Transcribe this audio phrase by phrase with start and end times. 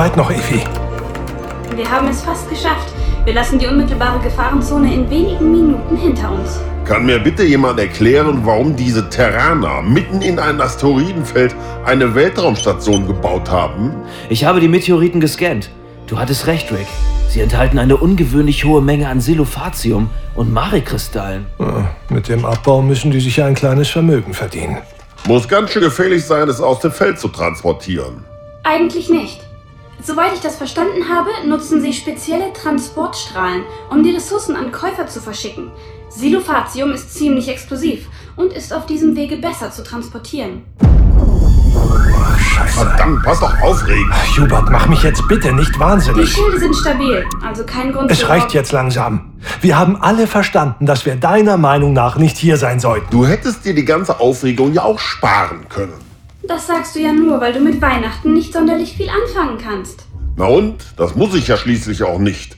[0.00, 0.62] weit noch, Evi?
[1.76, 2.94] Wir haben es fast geschafft.
[3.26, 6.58] Wir lassen die unmittelbare Gefahrenzone in wenigen Minuten hinter uns.
[6.86, 11.54] Kann mir bitte jemand erklären, warum diese Terraner mitten in ein Asteroidenfeld
[11.84, 13.94] eine Weltraumstation gebaut haben?
[14.30, 15.68] Ich habe die Meteoriten gescannt.
[16.06, 16.86] Du hattest recht, Rick.
[17.28, 21.44] Sie enthalten eine ungewöhnlich hohe Menge an Silophacium und Marikristallen.
[21.58, 24.78] Ja, mit dem Abbau müssen die sich ja ein kleines Vermögen verdienen.
[25.28, 28.24] Muss ganz schön gefährlich sein, es aus dem Feld zu transportieren.
[28.64, 29.49] Eigentlich nicht.
[30.02, 35.20] Soweit ich das verstanden habe, nutzen sie spezielle Transportstrahlen, um die Ressourcen an Käufer zu
[35.20, 35.70] verschicken.
[36.08, 40.64] Silophacium ist ziemlich explosiv und ist auf diesem Wege besser zu transportieren.
[42.38, 42.80] Scheiße.
[42.80, 44.10] Verdammt, pass doch auf, Regen.
[44.38, 46.32] Hubert, mach mich jetzt bitte nicht Die wahnsinnig.
[46.32, 49.32] Schilde sind stabil, also kein Grund Es reicht jetzt langsam.
[49.60, 53.06] Wir haben alle verstanden, dass wir deiner Meinung nach nicht hier sein sollten.
[53.10, 56.09] Du hättest dir die ganze Aufregung ja auch sparen können.
[56.50, 60.06] Das sagst du ja nur, weil du mit Weihnachten nicht sonderlich viel anfangen kannst.
[60.36, 60.84] Na und?
[60.96, 62.56] Das muss ich ja schließlich auch nicht.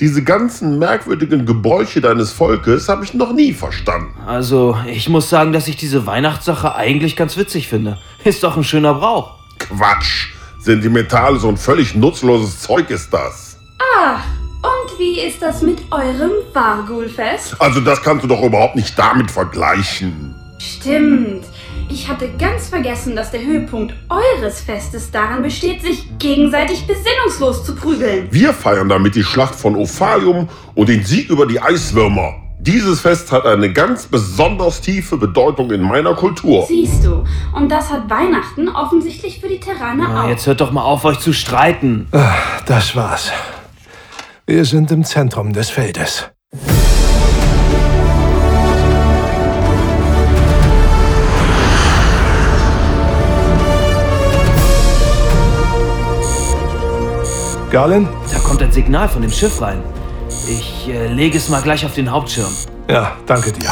[0.00, 4.14] Diese ganzen merkwürdigen Gebräuche deines Volkes habe ich noch nie verstanden.
[4.26, 7.98] Also, ich muss sagen, dass ich diese Weihnachtssache eigentlich ganz witzig finde.
[8.24, 9.34] Ist doch ein schöner Brauch.
[9.58, 10.28] Quatsch.
[10.58, 13.58] Sentimentales und völlig nutzloses Zeug ist das.
[13.98, 14.22] Ah,
[14.62, 17.60] und wie ist das mit eurem Wargulfest?
[17.60, 20.34] Also das kannst du doch überhaupt nicht damit vergleichen.
[20.58, 21.44] Stimmt.
[21.88, 27.74] Ich hatte ganz vergessen, dass der Höhepunkt eures Festes daran besteht, sich gegenseitig besinnungslos zu
[27.74, 28.28] prügeln.
[28.30, 32.34] Wir feiern damit die Schlacht von Ophalium und den Sieg über die Eiswürmer.
[32.58, 36.64] Dieses Fest hat eine ganz besonders tiefe Bedeutung in meiner Kultur.
[36.66, 37.22] Siehst du,
[37.54, 40.28] und das hat Weihnachten offensichtlich für die Terraner Na, auch.
[40.28, 42.08] jetzt hört doch mal auf, euch zu streiten.
[42.66, 43.30] Das war's.
[44.46, 46.30] Wir sind im Zentrum des Feldes.
[57.74, 58.08] Garlin?
[58.32, 59.82] Da kommt ein Signal von dem Schiff rein.
[60.48, 62.54] Ich äh, lege es mal gleich auf den Hauptschirm.
[62.88, 63.68] Ja, danke dir.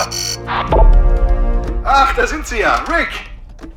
[1.85, 3.11] Ach, da sind Sie ja, Rick.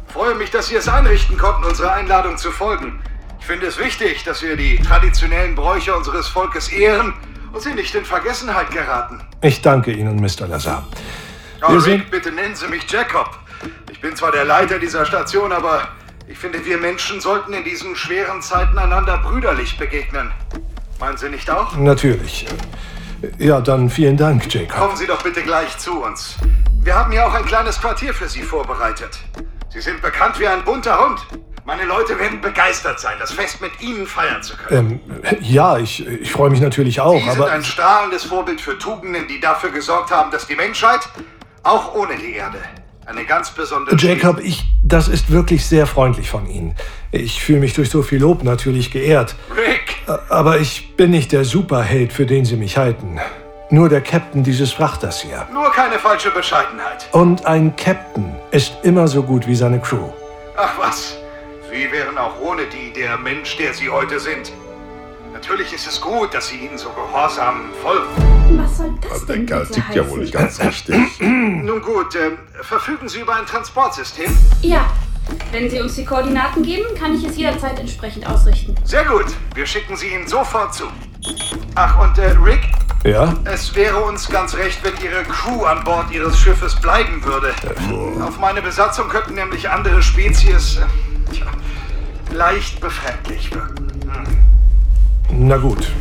[0.08, 3.00] Freue mich, dass Sie es einrichten konnten, unserer Einladung zu folgen.
[3.40, 7.14] Ich finde es wichtig, dass wir die traditionellen Bräuche unseres Volkes ehren
[7.54, 9.22] und sie nicht in Vergessenheit geraten.
[9.42, 10.48] Ich danke Ihnen, Mr.
[10.48, 10.88] Lazar.
[11.62, 13.30] Oh, Rick, sind- bitte nennen Sie mich Jacob.
[13.92, 15.84] Ich bin zwar der Leiter dieser Station, aber
[16.28, 20.32] ich finde, wir Menschen sollten in diesen schweren Zeiten einander brüderlich begegnen.
[21.00, 21.76] Meinen Sie nicht auch?
[21.78, 22.46] Natürlich.
[23.38, 24.78] Ja, dann vielen Dank, Jacob.
[24.78, 26.36] Kommen Sie doch bitte gleich zu uns.
[26.82, 29.20] Wir haben hier auch ein kleines Quartier für Sie vorbereitet.
[29.70, 31.26] Sie sind bekannt wie ein bunter Hund.
[31.66, 35.02] Meine Leute werden begeistert sein, das Fest mit Ihnen feiern zu können.
[35.24, 38.78] Ähm, ja, ich, ich freue mich natürlich auch, Sie sind aber ein strahlendes Vorbild für
[38.78, 41.10] Tugenden, die dafür gesorgt haben, dass die Menschheit,
[41.64, 42.60] auch ohne die Erde,
[43.08, 43.96] eine ganz besondere...
[43.96, 46.76] Jacob, ich, das ist wirklich sehr freundlich von Ihnen.
[47.12, 49.36] Ich fühle mich durch so viel Lob natürlich geehrt.
[49.56, 49.96] Rick!
[50.30, 53.20] Aber ich bin nicht der Superheld, für den Sie mich halten.
[53.72, 55.48] Nur der Captain dieses Frachters hier.
[55.52, 57.10] Nur keine falsche Bescheidenheit.
[57.12, 60.10] Und ein Captain ist immer so gut wie seine Crew.
[60.56, 61.18] Ach was,
[61.72, 64.52] Sie wären auch ohne die der Mensch, der Sie heute sind.
[65.48, 68.08] Natürlich ist es gut, dass Sie ihnen so gehorsam folgen.
[68.58, 70.96] Was soll das Also der denn Kerl bitte tickt ja wohl nicht ganz richtig.
[71.20, 74.36] Nun gut, ähm, verfügen Sie über ein Transportsystem?
[74.64, 74.88] Ja,
[75.52, 78.74] wenn Sie uns die Koordinaten geben, kann ich es jederzeit entsprechend ausrichten.
[78.86, 80.86] Sehr gut, wir schicken sie Ihnen sofort zu.
[81.76, 82.62] Ach, und äh, Rick,
[83.04, 83.32] Ja?
[83.46, 87.54] es wäre uns ganz recht, wenn Ihre Crew an Bord Ihres Schiffes bleiben würde.
[88.24, 91.46] Auf meine Besatzung könnten nämlich andere Spezies äh, tja,
[92.32, 93.86] leicht befremdlich wirken.
[95.32, 95.92] Na gut,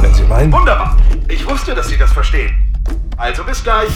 [0.00, 0.52] wenn Sie meinen.
[0.52, 0.96] Wunderbar,
[1.28, 2.52] ich wusste, dass Sie das verstehen.
[3.16, 3.90] Also bis gleich.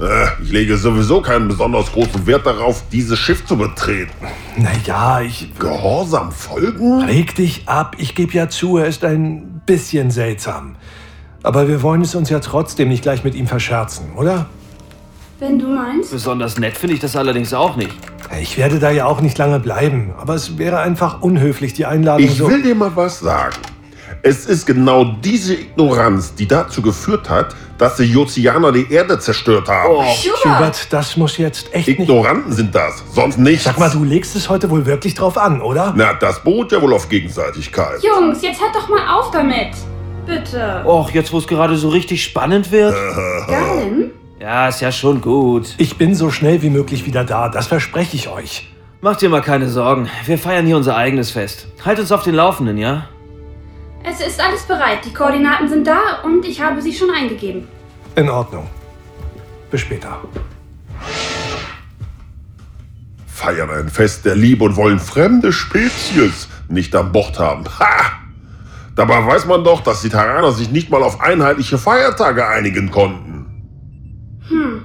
[0.00, 4.12] Äh, ich lege sowieso keinen besonders großen Wert darauf, dieses Schiff zu betreten.
[4.56, 5.52] Naja, ich.
[5.58, 7.02] Gehorsam folgen?
[7.02, 10.76] Reg dich ab, ich gebe ja zu, er ist ein bisschen seltsam.
[11.42, 14.46] Aber wir wollen es uns ja trotzdem nicht gleich mit ihm verscherzen, oder?
[15.40, 16.12] Wenn du meinst.
[16.12, 17.96] Besonders nett finde ich das allerdings auch nicht.
[18.40, 22.24] Ich werde da ja auch nicht lange bleiben, aber es wäre einfach unhöflich, die Einladung
[22.26, 22.48] Ich so.
[22.48, 23.56] will dir mal was sagen.
[24.24, 29.68] Es ist genau diese Ignoranz, die dazu geführt hat, dass die Jozianer die Erde zerstört
[29.68, 29.94] haben.
[29.96, 30.04] Oh,
[30.44, 31.98] Hubert, das muss jetzt echt nicht.
[32.00, 33.64] Ignoranten sind das, sonst nichts.
[33.64, 35.92] Sag mal, du legst es heute wohl wirklich drauf an, oder?
[35.96, 38.02] Na, das beruht ja wohl auf Gegenseitigkeit.
[38.02, 39.70] Jungs, jetzt hört doch mal auf damit.
[40.24, 40.84] Bitte.
[40.86, 42.94] Och, jetzt wo es gerade so richtig spannend wird.
[43.48, 44.12] Garlin?
[44.42, 45.72] Ja, ist ja schon gut.
[45.78, 48.68] Ich bin so schnell wie möglich wieder da, das verspreche ich euch.
[49.00, 50.10] Macht dir mal keine Sorgen.
[50.24, 51.68] Wir feiern hier unser eigenes Fest.
[51.84, 53.08] Halt uns auf den Laufenden, ja?
[54.02, 55.04] Es ist alles bereit.
[55.04, 57.68] Die Koordinaten sind da und ich habe sie schon eingegeben.
[58.16, 58.68] In Ordnung.
[59.70, 60.20] Bis später.
[63.28, 67.64] feiern ein Fest der Liebe und wollen fremde Spezies nicht an Bord haben.
[67.78, 68.10] Ha!
[68.96, 73.31] Dabei weiß man doch, dass die Terraner sich nicht mal auf einheitliche Feiertage einigen konnten.
[74.52, 74.84] Hm.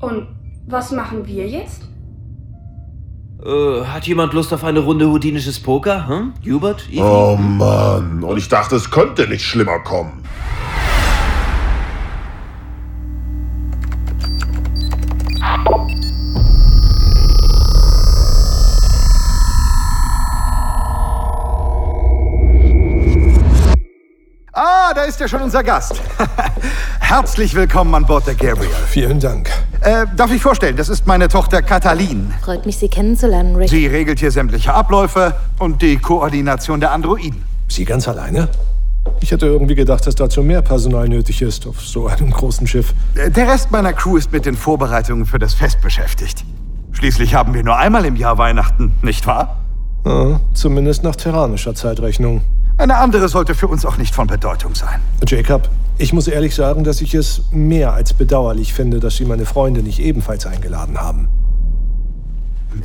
[0.00, 0.26] Und
[0.66, 1.88] was machen wir jetzt?
[3.44, 6.08] Äh, hat jemand Lust auf eine Runde houdinisches Poker?
[6.08, 6.34] Hm?
[6.44, 6.88] Hubert?
[6.88, 7.00] Evie?
[7.00, 10.22] Oh Mann, und ich dachte, es könnte nicht schlimmer kommen.
[25.16, 25.94] Ist ja schon unser Gast.
[27.00, 28.68] Herzlich willkommen an Bord der Gabriel.
[28.88, 29.48] Vielen Dank.
[29.80, 32.34] Äh, darf ich vorstellen, das ist meine Tochter Katalin.
[32.42, 33.70] Freut mich, Sie kennenzulernen, Rick.
[33.70, 37.42] Sie regelt hier sämtliche Abläufe und die Koordination der Androiden.
[37.68, 38.50] Sie ganz alleine?
[39.20, 42.92] Ich hätte irgendwie gedacht, dass dazu mehr Personal nötig ist auf so einem großen Schiff.
[43.14, 46.44] Äh, Der Rest meiner Crew ist mit den Vorbereitungen für das Fest beschäftigt.
[46.92, 49.62] Schließlich haben wir nur einmal im Jahr Weihnachten, nicht wahr?
[50.04, 52.42] Ah, zumindest nach terranischer Zeitrechnung.
[52.78, 55.00] Eine andere sollte für uns auch nicht von Bedeutung sein.
[55.26, 59.46] Jacob, ich muss ehrlich sagen, dass ich es mehr als bedauerlich finde, dass Sie meine
[59.46, 61.28] Freunde nicht ebenfalls eingeladen haben.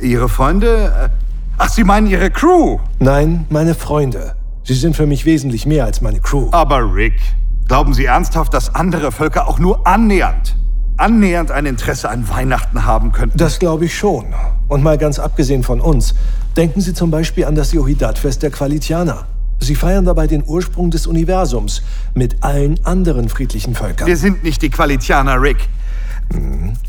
[0.00, 1.10] Ihre Freunde?
[1.58, 2.78] Ach, Sie meinen Ihre Crew?
[3.00, 4.34] Nein, meine Freunde.
[4.64, 6.48] Sie sind für mich wesentlich mehr als meine Crew.
[6.52, 7.20] Aber Rick,
[7.68, 10.56] glauben Sie ernsthaft, dass andere Völker auch nur annähernd,
[10.96, 13.36] annähernd ein Interesse an Weihnachten haben könnten?
[13.36, 14.24] Das glaube ich schon.
[14.68, 16.14] Und mal ganz abgesehen von uns,
[16.56, 19.26] denken Sie zum Beispiel an das Yohidat-Fest der Qualitianer.
[19.62, 21.82] Sie feiern dabei den Ursprung des Universums
[22.14, 24.06] mit allen anderen friedlichen Völkern.
[24.06, 25.68] Wir sind nicht die Qualitianer, Rick.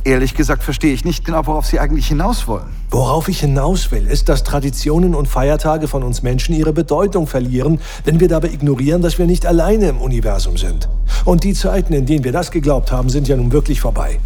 [0.04, 2.66] Ehrlich gesagt verstehe ich nicht genau, worauf Sie eigentlich hinaus wollen.
[2.92, 7.80] Worauf ich hinaus will, ist, dass Traditionen und Feiertage von uns Menschen ihre Bedeutung verlieren,
[8.06, 10.88] wenn wir dabei ignorieren, dass wir nicht alleine im Universum sind.
[11.25, 14.20] Und die Zeiten, in denen wir das geglaubt haben, sind ja nun wirklich vorbei.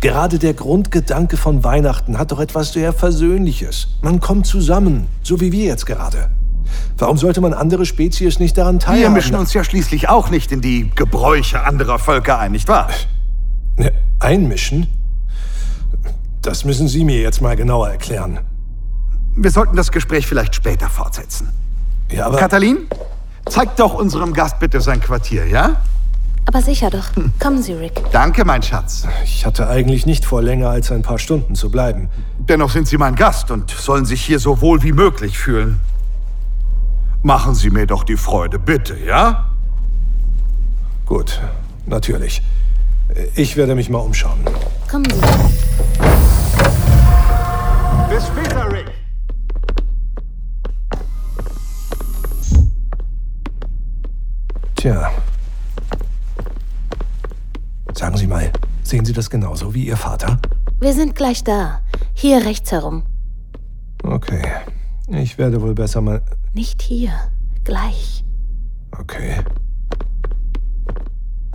[0.00, 3.88] Gerade der Grundgedanke von Weihnachten hat doch etwas sehr Versöhnliches.
[4.00, 6.30] Man kommt zusammen, so wie wir jetzt gerade.
[6.98, 9.14] Warum sollte man andere Spezies nicht daran Wir teilhaben?
[9.14, 12.88] mischen uns ja schließlich auch nicht in die Gebräuche anderer Völker ein, nicht wahr?
[13.76, 14.86] Ne, Einmischen?
[16.42, 18.40] Das müssen Sie mir jetzt mal genauer erklären.
[19.36, 21.48] Wir sollten das Gespräch vielleicht später fortsetzen.
[22.10, 22.78] Ja, aber Katalin,
[23.48, 25.76] zeig doch unserem Gast bitte sein Quartier, ja?
[26.46, 27.04] Aber sicher doch.
[27.38, 28.02] Kommen Sie, Rick.
[28.10, 29.06] Danke, mein Schatz.
[29.24, 32.08] ich hatte eigentlich nicht vor, länger als ein paar Stunden zu bleiben.
[32.40, 35.80] Dennoch sind Sie mein Gast und sollen sich hier so wohl wie möglich fühlen.
[37.24, 39.48] Machen Sie mir doch die Freude, bitte, ja?
[41.06, 41.40] Gut,
[41.86, 42.42] natürlich.
[43.36, 44.40] Ich werde mich mal umschauen.
[44.90, 45.20] Kommen Sie.
[48.12, 48.90] Bis später, Rick.
[54.74, 55.10] Tja.
[57.94, 58.50] Sagen Sie mal,
[58.82, 60.40] sehen Sie das genauso wie Ihr Vater?
[60.80, 61.82] Wir sind gleich da.
[62.14, 63.04] Hier rechts herum.
[64.02, 64.42] Okay.
[65.06, 66.20] Ich werde wohl besser mal.
[66.54, 67.12] Nicht hier.
[67.64, 68.24] Gleich.
[68.98, 69.36] Okay.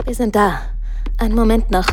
[0.05, 0.61] Wir sind da.
[1.19, 1.85] Einen Moment noch.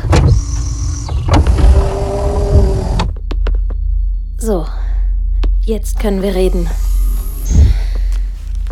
[4.37, 4.65] So.
[5.61, 6.67] Jetzt können wir reden.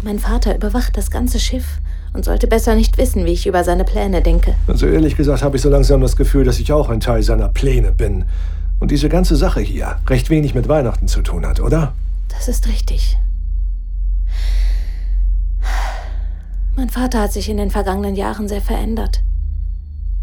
[0.01, 1.79] Mein Vater überwacht das ganze Schiff
[2.13, 4.55] und sollte besser nicht wissen, wie ich über seine Pläne denke.
[4.67, 7.49] Also ehrlich gesagt habe ich so langsam das Gefühl, dass ich auch ein Teil seiner
[7.49, 8.25] Pläne bin.
[8.79, 11.93] Und diese ganze Sache hier recht wenig mit Weihnachten zu tun hat, oder?
[12.29, 13.17] Das ist richtig.
[16.75, 19.21] Mein Vater hat sich in den vergangenen Jahren sehr verändert.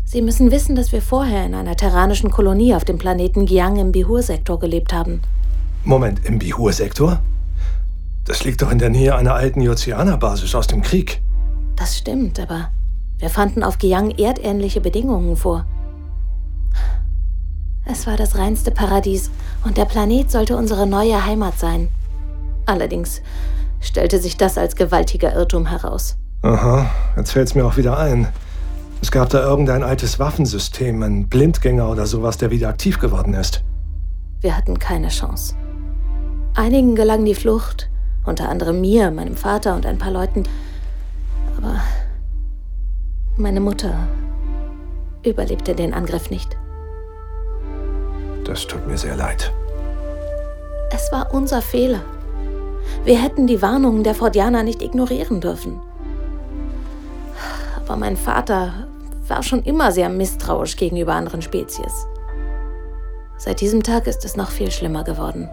[0.05, 3.93] Sie müssen wissen, dass wir vorher in einer terranischen Kolonie auf dem Planeten Giang im
[3.93, 5.21] Bihur-Sektor gelebt haben.
[5.85, 7.23] Moment, im Bihur-Sektor?
[8.25, 11.23] Das liegt doch in der Nähe einer alten Jozianer-Basis aus dem Krieg.
[11.77, 12.71] Das stimmt, aber
[13.19, 15.67] wir fanden auf Giang erdähnliche Bedingungen vor.
[17.85, 19.31] Es war das reinste Paradies
[19.65, 21.89] und der Planet sollte unsere neue Heimat sein.
[22.67, 23.23] Allerdings
[23.81, 26.17] stellte sich das als gewaltiger Irrtum heraus.
[26.43, 28.27] Aha, jetzt fällt's mir auch wieder ein.
[29.03, 33.63] Es gab da irgendein altes Waffensystem, ein Blindgänger oder sowas, der wieder aktiv geworden ist.
[34.41, 35.55] Wir hatten keine Chance.
[36.55, 37.91] Einigen gelang die Flucht,
[38.25, 40.45] unter anderem mir, meinem Vater und ein paar Leuten.
[41.59, 41.81] Aber
[43.37, 43.93] meine Mutter
[45.25, 46.57] überlebte den Angriff nicht.
[48.45, 49.53] Das tut mir sehr leid.
[50.91, 52.01] Es war unser Fehler.
[53.05, 55.81] Wir hätten die Warnungen der Fordianer nicht ignorieren dürfen.
[57.91, 58.87] Aber mein Vater
[59.27, 62.07] war schon immer sehr misstrauisch gegenüber anderen Spezies.
[63.37, 65.49] Seit diesem Tag ist es noch viel schlimmer geworden.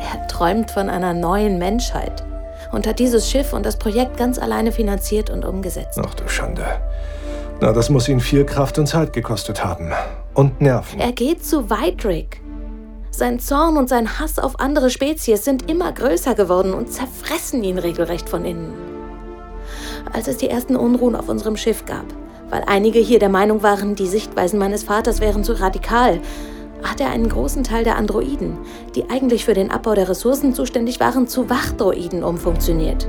[0.00, 2.24] Er träumt von einer neuen Menschheit
[2.72, 6.00] und hat dieses Schiff und das Projekt ganz alleine finanziert und umgesetzt.
[6.04, 6.66] Ach du Schande.
[7.60, 9.92] Na, das muss ihn viel Kraft und Zeit gekostet haben.
[10.34, 10.98] Und Nerven.
[10.98, 12.40] Er geht zu weit, Rick.
[13.12, 17.78] Sein Zorn und sein Hass auf andere Spezies sind immer größer geworden und zerfressen ihn
[17.78, 18.83] regelrecht von innen.
[20.12, 22.04] Als es die ersten Unruhen auf unserem Schiff gab,
[22.50, 26.20] weil einige hier der Meinung waren, die Sichtweisen meines Vaters wären zu radikal,
[26.82, 28.58] hat er einen großen Teil der Androiden,
[28.94, 33.08] die eigentlich für den Abbau der Ressourcen zuständig waren, zu Wachdroiden umfunktioniert.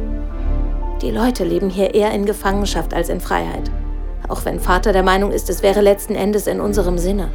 [1.01, 3.69] Die Leute leben hier eher in Gefangenschaft als in Freiheit.
[4.27, 7.29] Auch wenn Vater der Meinung ist, es wäre letzten Endes in unserem Sinne.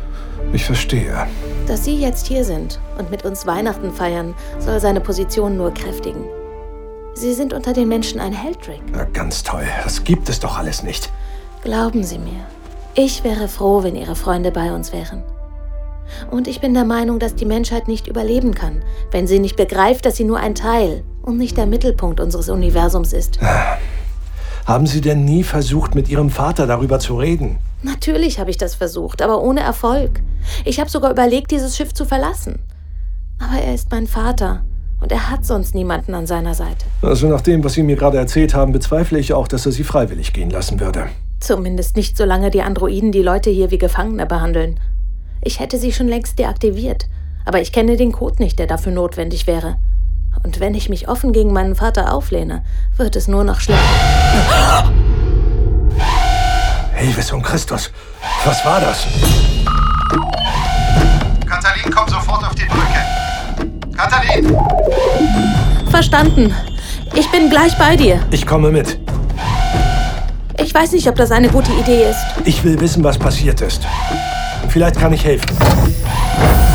[0.52, 1.26] Ich verstehe.
[1.68, 6.24] Dass Sie jetzt hier sind und mit uns Weihnachten feiern, soll seine Position nur kräftigen.
[7.20, 8.80] Sie sind unter den Menschen ein Heldrick.
[8.90, 9.64] Na, ganz toll.
[9.84, 11.12] Das gibt es doch alles nicht.
[11.62, 12.46] Glauben Sie mir,
[12.94, 15.22] ich wäre froh, wenn Ihre Freunde bei uns wären.
[16.30, 20.06] Und ich bin der Meinung, dass die Menschheit nicht überleben kann, wenn sie nicht begreift,
[20.06, 23.38] dass sie nur ein Teil und nicht der Mittelpunkt unseres Universums ist.
[24.64, 27.58] Haben Sie denn nie versucht, mit Ihrem Vater darüber zu reden?
[27.82, 30.22] Natürlich habe ich das versucht, aber ohne Erfolg.
[30.64, 32.60] Ich habe sogar überlegt, dieses Schiff zu verlassen.
[33.38, 34.62] Aber er ist mein Vater
[35.00, 36.84] und er hat sonst niemanden an seiner Seite.
[37.02, 39.84] Also nach dem, was Sie mir gerade erzählt haben, bezweifle ich auch, dass er Sie
[39.84, 41.08] freiwillig gehen lassen würde.
[41.40, 44.78] Zumindest nicht, solange die Androiden die Leute hier wie Gefangene behandeln.
[45.42, 47.06] Ich hätte sie schon längst deaktiviert,
[47.46, 49.76] aber ich kenne den Code nicht, der dafür notwendig wäre.
[50.44, 52.62] Und wenn ich mich offen gegen meinen Vater auflehne,
[52.96, 53.80] wird es nur noch schlimmer.
[56.94, 57.90] Hilfe um Christus.
[58.44, 59.06] Was war das?
[61.46, 62.89] Katalin, komm sofort auf die Brücke.
[64.00, 64.56] Katalin!
[65.90, 66.54] Verstanden.
[67.14, 68.18] Ich bin gleich bei dir.
[68.30, 68.98] Ich komme mit.
[70.58, 72.18] Ich weiß nicht, ob das eine gute Idee ist.
[72.46, 73.82] Ich will wissen, was passiert ist.
[74.68, 75.54] Vielleicht kann ich helfen.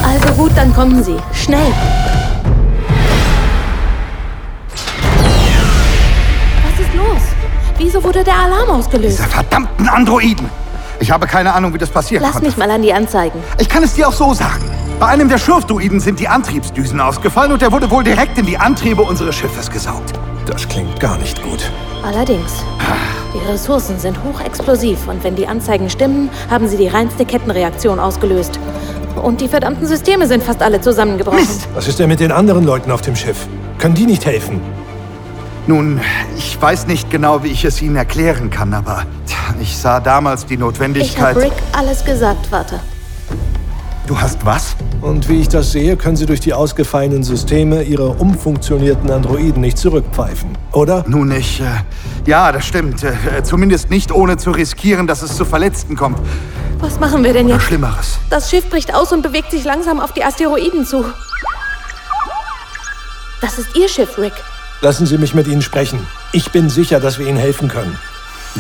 [0.04, 1.18] Also gut, dann kommen Sie.
[1.34, 1.74] Schnell.
[6.64, 7.24] Was ist los?
[7.80, 9.18] Wieso wurde der Alarm ausgelöst?
[9.18, 10.48] Diese verdammten Androiden!
[11.00, 12.48] Ich habe keine Ahnung, wie das passieren Lass konnte.
[12.48, 13.40] mich mal an die anzeigen.
[13.58, 14.75] Ich kann es dir auch so sagen.
[15.00, 18.58] Bei einem der Schurfdruiden sind die Antriebsdüsen ausgefallen und er wurde wohl direkt in die
[18.58, 20.14] Antriebe unseres Schiffes gesaugt.
[20.46, 21.70] Das klingt gar nicht gut.
[22.02, 22.64] Allerdings.
[23.34, 28.58] Die Ressourcen sind hochexplosiv und wenn die Anzeigen stimmen, haben sie die reinste Kettenreaktion ausgelöst.
[29.22, 31.40] Und die verdammten Systeme sind fast alle zusammengebrochen.
[31.40, 31.68] Mist!
[31.74, 33.48] Was ist denn mit den anderen Leuten auf dem Schiff?
[33.80, 34.62] Können die nicht helfen?
[35.68, 36.00] Nun,
[36.38, 39.04] ich weiß nicht genau, wie ich es Ihnen erklären kann, aber
[39.60, 41.36] ich sah damals die Ich habe Notwendigkeit.
[41.36, 42.80] Rick alles gesagt, Vater.
[44.08, 44.76] Du hast was?
[45.02, 49.80] Und wie ich das sehe, können sie durch die ausgefallenen Systeme ihre umfunktionierten Androiden nicht
[49.80, 51.04] zurückpfeifen, oder?
[51.08, 51.60] Nun, ich.
[51.60, 51.66] Äh,
[52.28, 53.04] ja, das stimmt.
[53.04, 56.20] Äh, zumindest nicht ohne zu riskieren, dass es zu Verletzten kommt.
[56.80, 57.64] Was machen wir denn Oder jetzt?
[57.64, 58.20] Schlimmeres.
[58.30, 61.04] Das Schiff bricht aus und bewegt sich langsam auf die Asteroiden zu.
[63.42, 64.34] Das ist Ihr Schiff, Rick.
[64.82, 66.06] Lassen Sie mich mit Ihnen sprechen.
[66.32, 67.98] Ich bin sicher, dass wir Ihnen helfen können.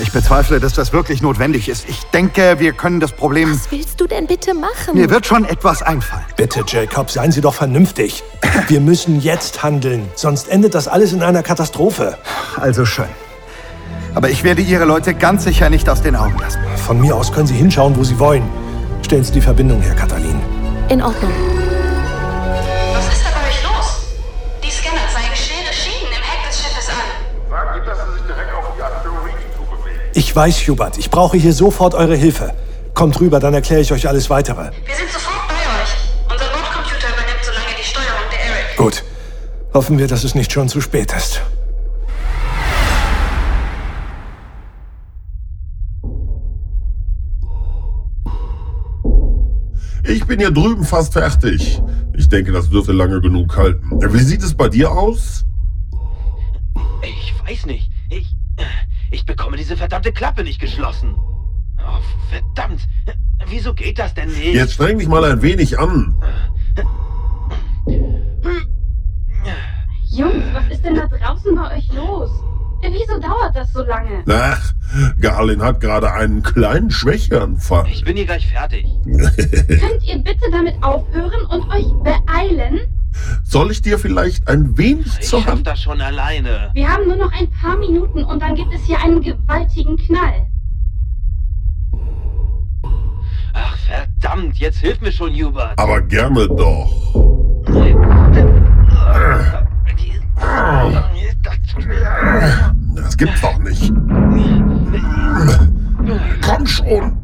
[0.02, 1.88] Ich bezweifle, dass das wirklich notwendig ist.
[1.88, 3.54] Ich denke, wir können das Problem.
[3.54, 4.94] Was willst du denn bitte machen?
[4.94, 6.26] Mir wird schon etwas einfallen.
[6.36, 8.22] Bitte, Jacob, seien Sie doch vernünftig.
[8.68, 12.18] Wir müssen jetzt handeln, sonst endet das alles in einer Katastrophe.
[12.58, 13.06] Also schön.
[14.16, 16.60] Aber ich werde Ihre Leute ganz sicher nicht aus den Augen lassen.
[16.86, 18.44] Von mir aus können Sie hinschauen, wo Sie wollen.
[19.02, 20.42] Stellen Sie die Verbindung her, Katalin.
[20.90, 21.32] In Ordnung.
[30.36, 32.54] Ich weiß, Hubert, ich brauche hier sofort eure Hilfe.
[32.94, 34.64] Kommt rüber, dann erkläre ich euch alles weitere.
[34.86, 35.96] Wir sind sofort bei euch.
[36.30, 38.76] Unser Bordcomputer übernimmt so lange die Steuerung der Eric.
[38.76, 39.04] Gut.
[39.74, 41.42] Hoffen wir, dass es nicht schon zu spät ist.
[50.04, 51.82] Ich bin hier drüben fast fertig.
[52.14, 53.90] Ich denke, das dürfte lange genug halten.
[54.02, 55.46] Wie sieht es bei dir aus?
[57.04, 57.90] Ich weiß nicht.
[58.10, 58.36] Ich.
[59.16, 61.16] Ich bekomme diese verdammte Klappe nicht geschlossen.
[61.78, 62.82] Oh, verdammt.
[63.48, 64.54] Wieso geht das denn nicht?
[64.54, 66.22] Jetzt streng dich mal ein wenig an.
[70.12, 72.30] Jungs, was ist denn da draußen bei euch los?
[72.82, 74.22] Wieso dauert das so lange?
[74.28, 74.74] Ach,
[75.22, 77.88] Garlin hat gerade einen kleinen Schwächeanfall.
[77.88, 78.86] Ich bin hier gleich fertig.
[79.06, 82.82] Könnt ihr bitte damit aufhören und euch beeilen?
[83.44, 85.68] Soll ich dir vielleicht ein wenig Ich zur schaff Hand?
[85.68, 86.72] das schon alleine.
[86.74, 90.48] Wir haben nur noch ein paar Minuten und dann gibt es hier einen gewaltigen Knall.
[93.54, 94.58] Ach, verdammt.
[94.58, 95.78] Jetzt hilf mir schon, Hubert.
[95.80, 96.92] Aber gerne doch.
[102.96, 103.92] Das gibt's doch nicht.
[106.42, 107.18] Komm schon.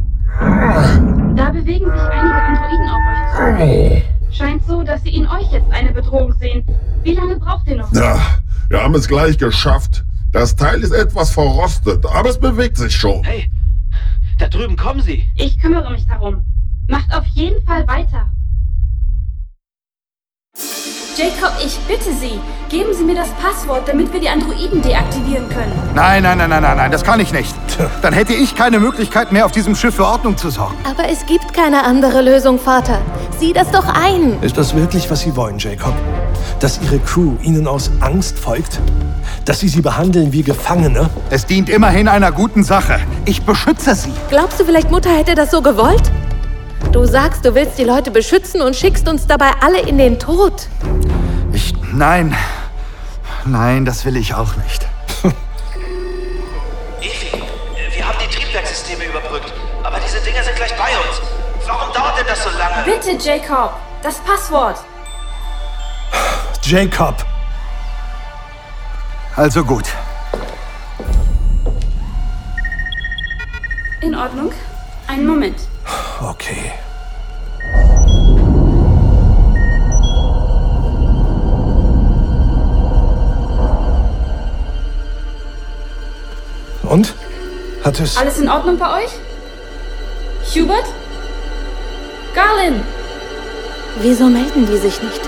[1.35, 4.10] Da bewegen sich einige Androiden auf euch zu.
[4.31, 6.63] Scheint so, dass sie in euch jetzt eine Bedrohung sehen.
[7.03, 7.91] Wie lange braucht ihr noch?
[7.93, 8.19] Ja,
[8.69, 10.05] wir haben es gleich geschafft.
[10.31, 13.23] Das Teil ist etwas verrostet, aber es bewegt sich schon.
[13.23, 13.51] Hey,
[14.37, 15.29] da drüben kommen sie.
[15.35, 16.45] Ich kümmere mich darum.
[16.87, 18.31] Macht auf jeden Fall weiter.
[21.17, 22.39] Jacob, ich bitte Sie,
[22.69, 25.73] geben Sie mir das Passwort, damit wir die Androiden deaktivieren können.
[25.93, 27.53] Nein, nein, nein, nein, nein, nein, das kann ich nicht.
[28.01, 30.75] Dann hätte ich keine Möglichkeit mehr, auf diesem Schiff für Ordnung zu sorgen.
[30.89, 32.99] Aber es gibt keine andere Lösung, Vater.
[33.37, 34.41] Sieh das doch ein.
[34.41, 35.93] Ist das wirklich, was Sie wollen, Jacob?
[36.61, 38.79] Dass Ihre Crew Ihnen aus Angst folgt?
[39.43, 41.09] Dass Sie sie behandeln wie Gefangene?
[41.29, 42.99] Es dient immerhin einer guten Sache.
[43.25, 44.13] Ich beschütze sie.
[44.29, 46.09] Glaubst du vielleicht, Mutter hätte das so gewollt?
[46.91, 50.67] Du sagst, du willst die Leute beschützen und schickst uns dabei alle in den Tod.
[51.93, 52.35] Nein.
[53.45, 54.87] Nein, das will ich auch nicht.
[57.01, 57.43] Evi,
[57.93, 59.51] wir haben die Triebwerkssysteme überbrückt,
[59.83, 61.21] aber diese Dinger sind gleich bei uns.
[61.67, 62.83] Warum dauert denn das so lange?
[62.85, 64.77] Bitte, Jacob, das Passwort.
[66.63, 67.25] Jacob!
[69.35, 69.85] Also gut.
[74.01, 74.51] In Ordnung.
[75.07, 75.59] Einen Moment.
[76.21, 76.71] Okay.
[86.91, 87.13] Und?
[87.85, 88.17] Hat es.
[88.17, 89.11] Alles in Ordnung bei euch?
[90.53, 90.83] Hubert?
[92.35, 92.83] Garlin!
[94.01, 95.21] Wieso melden die sich nicht?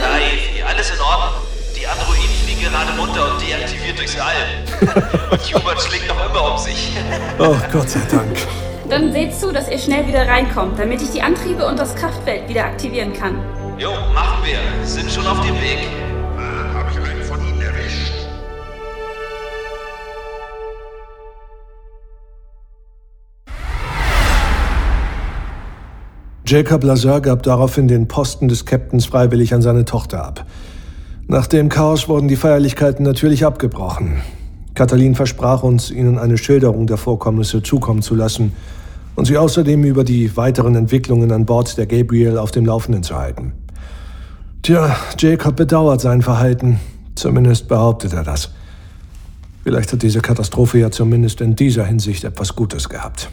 [0.00, 1.42] Ja, Evi, alles in Ordnung.
[1.76, 5.02] Die Androiden fliegen gerade munter und deaktiviert durchs All.
[5.32, 6.92] und Hubert schlägt noch immer um sich.
[7.40, 8.36] Oh, Gott sei Dank.
[8.88, 12.48] Dann seht zu, dass ihr schnell wieder reinkommt, damit ich die Antriebe und das Kraftfeld
[12.48, 13.40] wieder aktivieren kann.
[13.76, 14.58] Jo, machen wir.
[14.86, 16.03] Sind schon auf dem Weg.
[26.46, 30.44] Jacob Lazar gab daraufhin den Posten des Captains freiwillig an seine Tochter ab.
[31.26, 34.20] Nach dem Chaos wurden die Feierlichkeiten natürlich abgebrochen.
[34.74, 38.52] Katalin versprach uns, ihnen eine Schilderung der Vorkommnisse zukommen zu lassen
[39.14, 43.16] und sie außerdem über die weiteren Entwicklungen an Bord der Gabriel auf dem Laufenden zu
[43.16, 43.54] halten.
[44.60, 46.78] Tja, Jacob bedauert sein Verhalten.
[47.14, 48.50] Zumindest behauptet er das.
[49.62, 53.30] Vielleicht hat diese Katastrophe ja zumindest in dieser Hinsicht etwas Gutes gehabt.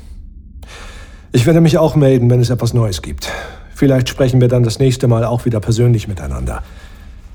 [1.34, 3.32] Ich werde mich auch melden, wenn es etwas Neues gibt.
[3.74, 6.62] Vielleicht sprechen wir dann das nächste Mal auch wieder persönlich miteinander.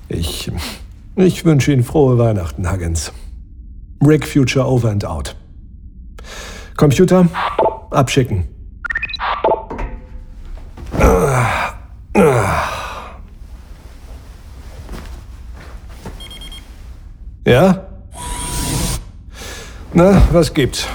[0.09, 0.51] Ich,
[1.17, 3.13] ich wünsche Ihnen frohe Weihnachten, Huggins.
[4.07, 5.35] Rick Future over and out.
[6.77, 7.27] Computer,
[7.91, 8.45] abschicken.
[17.47, 17.87] Ja?
[19.95, 20.87] Na, was gibt's?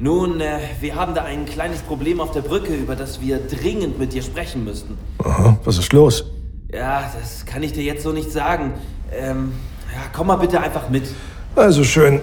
[0.00, 3.98] Nun, äh, wir haben da ein kleines Problem auf der Brücke, über das wir dringend
[3.98, 4.96] mit dir sprechen müssten.
[5.18, 6.24] Aha, was ist los?
[6.72, 8.74] Ja, das kann ich dir jetzt so nicht sagen.
[9.10, 9.52] Ähm,
[9.92, 11.02] ja, komm mal bitte einfach mit.
[11.56, 12.20] Also schön.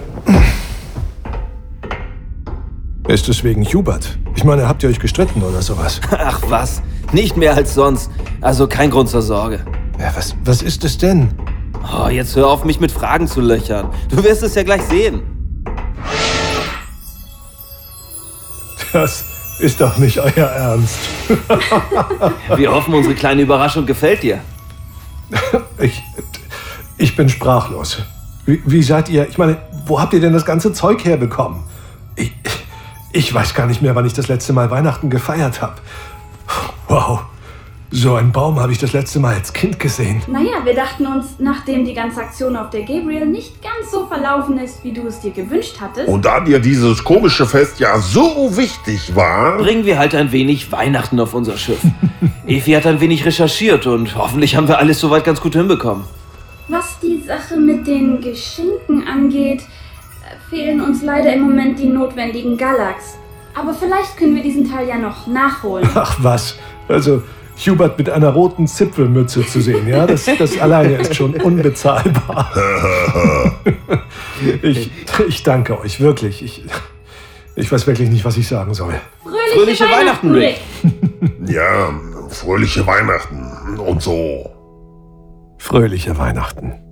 [3.08, 4.16] Ist es wegen Hubert?
[4.34, 6.00] Ich meine, habt ihr euch gestritten oder sowas?
[6.12, 6.80] Ach was,
[7.12, 8.10] nicht mehr als sonst.
[8.40, 9.60] Also kein Grund zur Sorge.
[10.00, 11.28] Ja, was, was ist es denn?
[11.94, 13.90] Oh, jetzt hör auf, mich mit Fragen zu löchern.
[14.08, 15.35] Du wirst es ja gleich sehen.
[18.92, 19.24] Das
[19.58, 20.98] ist doch nicht euer Ernst.
[22.56, 24.40] Wir hoffen, unsere kleine Überraschung gefällt dir.
[25.78, 26.02] Ich,
[26.96, 27.98] ich bin sprachlos.
[28.46, 29.28] Wie, wie seid ihr?
[29.28, 31.64] Ich meine, wo habt ihr denn das ganze Zeug herbekommen?
[32.14, 32.32] Ich,
[33.12, 35.74] ich weiß gar nicht mehr, wann ich das letzte Mal Weihnachten gefeiert habe.
[36.88, 37.20] Wow,
[37.96, 40.20] so einen Baum habe ich das letzte Mal als Kind gesehen.
[40.26, 44.58] Naja, wir dachten uns, nachdem die ganze Aktion auf der Gabriel nicht ganz so verlaufen
[44.58, 46.06] ist, wie du es dir gewünscht hattest.
[46.06, 50.70] Und da dir dieses komische Fest ja so wichtig war, Bringen wir halt ein wenig
[50.70, 51.80] Weihnachten auf unser Schiff.
[52.46, 56.04] Evi hat ein wenig recherchiert und hoffentlich haben wir alles soweit ganz gut hinbekommen.
[56.68, 59.62] Was die Sache mit den Geschenken angeht,
[60.50, 63.16] fehlen uns leider im Moment die notwendigen Galax.
[63.54, 65.88] Aber vielleicht können wir diesen Teil ja noch nachholen.
[65.94, 66.56] Ach was,
[66.88, 67.22] also
[67.56, 72.52] Hubert mit einer roten Zipfelmütze zu sehen, ja, das, das alleine ist schon unbezahlbar.
[74.62, 74.90] ich,
[75.26, 76.42] ich danke euch, wirklich.
[76.42, 76.64] Ich,
[77.54, 78.94] ich weiß wirklich nicht, was ich sagen soll.
[79.22, 80.60] Fröhliche, Fröhliche Weihnachten, Rick.
[81.46, 81.90] ja,
[82.28, 84.50] fröhliche Weihnachten und so.
[85.58, 86.85] Fröhliche Weihnachten.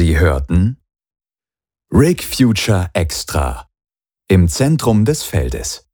[0.00, 0.78] Sie hörten
[1.92, 3.68] Rig Future Extra
[4.28, 5.86] im Zentrum des Feldes.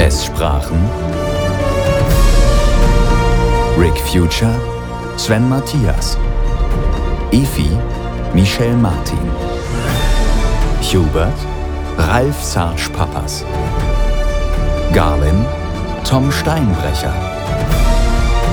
[0.00, 0.76] Es sprachen
[3.78, 4.60] Rick Future,
[5.16, 6.18] Sven Matthias,
[7.30, 7.70] Efi,
[8.34, 9.30] Michel Martin,
[10.82, 11.38] Hubert,
[11.96, 13.44] Ralf Sarge Pappas,
[14.92, 15.46] Garlin,
[16.02, 17.14] Tom Steinbrecher,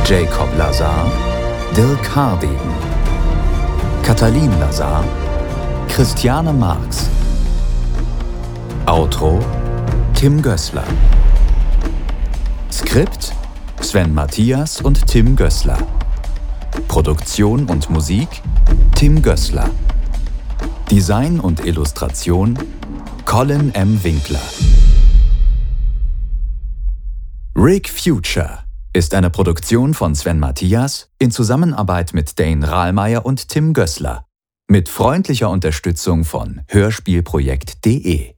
[0.09, 1.11] Jacob Lazar,
[1.75, 2.71] Dirk Hardegen,
[4.03, 5.03] Katalin Lazar,
[5.89, 7.09] Christiane Marx.
[8.85, 9.41] Outro
[10.13, 10.85] Tim Gößler.
[12.71, 13.33] Skript
[13.81, 15.77] Sven Matthias und Tim Gößler.
[16.87, 18.29] Produktion und Musik
[18.95, 19.69] Tim Gößler.
[20.89, 22.57] Design und Illustration
[23.25, 24.01] Colin M.
[24.01, 24.39] Winkler.
[27.57, 28.66] Rig Future
[28.97, 34.25] ist eine Produktion von Sven Matthias in Zusammenarbeit mit Dane Rahlmeier und Tim Gößler
[34.67, 38.36] mit freundlicher Unterstützung von hörspielprojekt.de.